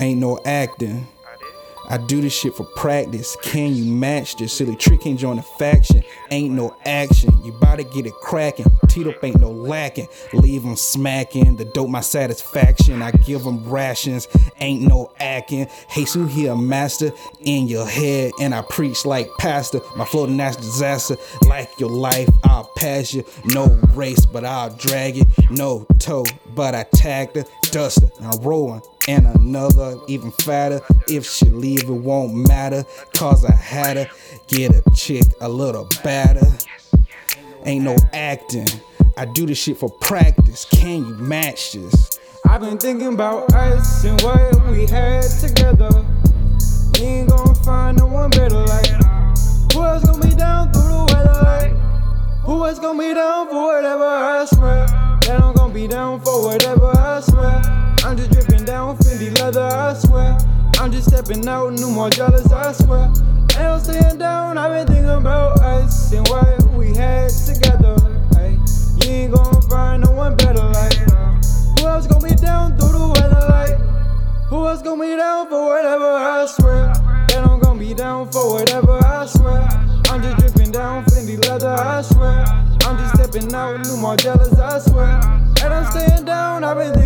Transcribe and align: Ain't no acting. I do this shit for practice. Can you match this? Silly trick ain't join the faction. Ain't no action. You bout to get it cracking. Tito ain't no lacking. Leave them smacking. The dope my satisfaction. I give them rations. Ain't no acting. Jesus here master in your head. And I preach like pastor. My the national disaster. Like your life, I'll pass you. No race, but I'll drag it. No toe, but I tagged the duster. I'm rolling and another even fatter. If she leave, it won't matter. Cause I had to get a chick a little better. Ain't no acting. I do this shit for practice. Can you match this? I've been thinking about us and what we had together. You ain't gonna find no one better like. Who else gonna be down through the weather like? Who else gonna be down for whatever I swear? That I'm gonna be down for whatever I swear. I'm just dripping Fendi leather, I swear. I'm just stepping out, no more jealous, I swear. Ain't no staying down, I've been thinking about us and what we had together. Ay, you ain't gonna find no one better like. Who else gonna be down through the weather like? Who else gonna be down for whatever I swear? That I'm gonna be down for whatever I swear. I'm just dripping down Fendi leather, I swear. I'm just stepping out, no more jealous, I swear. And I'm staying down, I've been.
Ain't 0.00 0.20
no 0.20 0.38
acting. 0.44 1.08
I 1.90 1.96
do 1.96 2.20
this 2.20 2.34
shit 2.34 2.54
for 2.54 2.64
practice. 2.64 3.36
Can 3.42 3.74
you 3.74 3.90
match 3.90 4.36
this? 4.36 4.52
Silly 4.52 4.76
trick 4.76 5.06
ain't 5.06 5.18
join 5.18 5.36
the 5.36 5.42
faction. 5.42 6.04
Ain't 6.30 6.54
no 6.54 6.76
action. 6.84 7.32
You 7.42 7.52
bout 7.52 7.76
to 7.76 7.84
get 7.84 8.04
it 8.04 8.12
cracking. 8.12 8.66
Tito 8.88 9.14
ain't 9.22 9.40
no 9.40 9.50
lacking. 9.50 10.06
Leave 10.34 10.62
them 10.62 10.76
smacking. 10.76 11.56
The 11.56 11.64
dope 11.64 11.88
my 11.88 12.02
satisfaction. 12.02 13.00
I 13.00 13.10
give 13.12 13.42
them 13.42 13.66
rations. 13.68 14.28
Ain't 14.60 14.82
no 14.82 15.10
acting. 15.18 15.66
Jesus 15.94 16.30
here 16.32 16.54
master 16.54 17.10
in 17.40 17.66
your 17.68 17.86
head. 17.86 18.32
And 18.38 18.54
I 18.54 18.62
preach 18.62 19.06
like 19.06 19.30
pastor. 19.38 19.80
My 19.96 20.04
the 20.04 20.26
national 20.26 20.62
disaster. 20.62 21.16
Like 21.46 21.80
your 21.80 21.90
life, 21.90 22.28
I'll 22.44 22.70
pass 22.76 23.14
you. 23.14 23.24
No 23.46 23.66
race, 23.94 24.26
but 24.26 24.44
I'll 24.44 24.70
drag 24.76 25.16
it. 25.16 25.26
No 25.50 25.86
toe, 25.98 26.26
but 26.54 26.74
I 26.74 26.84
tagged 26.84 27.34
the 27.34 27.48
duster. 27.72 28.08
I'm 28.20 28.40
rolling 28.42 28.82
and 29.08 29.26
another 29.26 29.98
even 30.06 30.30
fatter. 30.30 30.80
If 31.08 31.26
she 31.26 31.46
leave, 31.46 31.84
it 31.84 31.90
won't 31.90 32.34
matter. 32.46 32.84
Cause 33.14 33.44
I 33.44 33.54
had 33.54 33.94
to 33.94 34.08
get 34.46 34.72
a 34.72 34.82
chick 34.94 35.24
a 35.40 35.48
little 35.48 35.88
better. 36.04 36.46
Ain't 37.64 37.84
no 37.84 37.96
acting. 38.12 38.68
I 39.16 39.24
do 39.24 39.46
this 39.46 39.58
shit 39.58 39.78
for 39.78 39.90
practice. 39.90 40.66
Can 40.66 41.06
you 41.06 41.14
match 41.14 41.72
this? 41.72 42.20
I've 42.46 42.60
been 42.60 42.78
thinking 42.78 43.14
about 43.14 43.52
us 43.52 44.04
and 44.04 44.20
what 44.20 44.66
we 44.68 44.86
had 44.86 45.22
together. 45.22 46.04
You 46.98 47.04
ain't 47.04 47.30
gonna 47.30 47.54
find 47.64 47.98
no 47.98 48.06
one 48.06 48.30
better 48.30 48.54
like. 48.54 48.86
Who 49.72 49.82
else 49.82 50.04
gonna 50.04 50.24
be 50.24 50.34
down 50.34 50.72
through 50.72 50.82
the 50.82 51.06
weather 51.12 51.42
like? 51.42 51.72
Who 52.44 52.64
else 52.64 52.78
gonna 52.78 52.98
be 52.98 53.14
down 53.14 53.48
for 53.48 53.74
whatever 53.74 54.04
I 54.04 54.44
swear? 54.44 54.86
That 54.86 55.40
I'm 55.42 55.54
gonna 55.54 55.74
be 55.74 55.86
down 55.86 56.20
for 56.20 56.44
whatever 56.44 56.86
I 56.96 57.20
swear. 57.20 57.62
I'm 58.04 58.16
just 58.16 58.30
dripping 58.30 58.47
Fendi 59.18 59.36
leather, 59.40 59.62
I 59.62 59.94
swear. 59.94 60.38
I'm 60.78 60.92
just 60.92 61.08
stepping 61.08 61.46
out, 61.48 61.72
no 61.72 61.90
more 61.90 62.08
jealous, 62.08 62.52
I 62.52 62.70
swear. 62.70 63.06
Ain't 63.06 63.58
no 63.58 63.78
staying 63.78 64.18
down, 64.18 64.56
I've 64.56 64.70
been 64.70 64.86
thinking 64.86 65.10
about 65.10 65.58
us 65.58 66.12
and 66.12 66.26
what 66.28 66.62
we 66.74 66.94
had 66.94 67.28
together. 67.28 67.96
Ay, 68.36 68.56
you 68.98 69.10
ain't 69.10 69.34
gonna 69.34 69.60
find 69.62 70.04
no 70.04 70.12
one 70.12 70.36
better 70.36 70.62
like. 70.62 70.94
Who 70.94 71.86
else 71.88 72.06
gonna 72.06 72.28
be 72.28 72.34
down 72.36 72.78
through 72.78 72.92
the 72.92 73.08
weather 73.08 73.44
like? 73.48 73.78
Who 74.50 74.68
else 74.68 74.82
gonna 74.82 75.02
be 75.02 75.16
down 75.16 75.48
for 75.48 75.66
whatever 75.66 76.12
I 76.12 76.46
swear? 76.46 76.92
That 77.28 77.44
I'm 77.44 77.58
gonna 77.58 77.80
be 77.80 77.94
down 77.94 78.30
for 78.30 78.52
whatever 78.52 79.04
I 79.04 79.26
swear. 79.26 79.66
I'm 80.10 80.22
just 80.22 80.36
dripping 80.38 80.70
down 80.70 81.04
Fendi 81.06 81.44
leather, 81.44 81.70
I 81.70 82.02
swear. 82.02 82.44
I'm 82.86 82.96
just 82.96 83.14
stepping 83.16 83.52
out, 83.52 83.84
no 83.84 83.96
more 83.96 84.16
jealous, 84.16 84.56
I 84.60 84.78
swear. 84.78 85.20
And 85.64 85.74
I'm 85.74 85.90
staying 85.90 86.24
down, 86.24 86.62
I've 86.62 86.76
been. 86.76 86.97